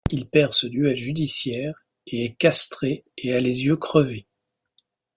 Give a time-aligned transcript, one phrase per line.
[0.09, 4.25] Il perd ce duel judiciaire et est castré et a les yeux crevés.